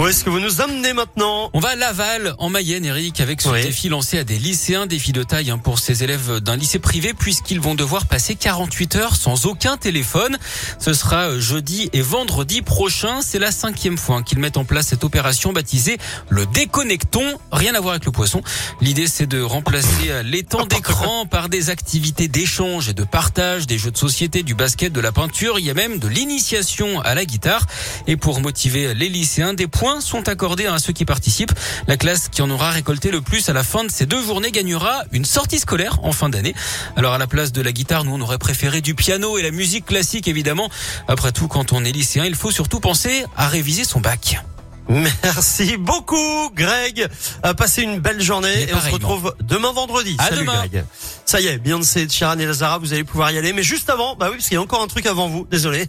[0.00, 3.42] Où est-ce que vous nous emmenez maintenant On va à Laval, en Mayenne, Eric, avec
[3.42, 3.60] ce Oui.
[3.60, 7.12] défi lancé à des lycéens, défi de taille hein, pour ces élèves d'un lycée privé,
[7.12, 10.38] puisqu'ils vont devoir passer 48 heures sans aucun téléphone.
[10.78, 13.20] Ce sera euh, jeudi et vendredi prochain.
[13.20, 15.98] C'est la cinquième fois hein, qu'ils mettent en place cette opération baptisée
[16.30, 17.36] le déconnecton.
[17.52, 18.40] Rien à voir avec le poisson.
[18.80, 23.66] L'idée, c'est de remplacer euh, les temps d'écran par des activités d'échange et de partage,
[23.66, 25.58] des jeux de société, du basket, de la peinture.
[25.58, 27.66] Il y a même de l'initiation à la guitare.
[28.06, 31.52] Et pour motiver les lycéens, des points sont accordés à ceux qui participent.
[31.88, 34.52] La classe qui en aura récolté le plus à la fin de ces deux journées
[34.52, 36.54] gagnera une sortie scolaire en fin d'année.
[36.96, 39.50] Alors à la place de la guitare, nous on aurait préféré du piano et la
[39.50, 40.70] musique classique évidemment.
[41.08, 44.40] Après tout, quand on est lycéen, il faut surtout penser à réviser son bac.
[44.88, 47.06] Merci beaucoup, Greg.
[47.56, 50.16] Passez une belle journée et on se retrouve demain vendredi.
[50.18, 50.66] À Salut, demain.
[50.66, 50.84] Greg.
[51.24, 53.52] Ça y est, Beyoncé, Sharon et Lazara, vous allez pouvoir y aller.
[53.52, 55.46] Mais juste avant, bah oui, parce qu'il y a encore un truc avant vous.
[55.48, 55.78] Désolé.